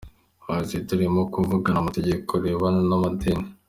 [0.49, 3.45] Yagize ati “Turimo kuvugura itegeko rirebana n’ amadini.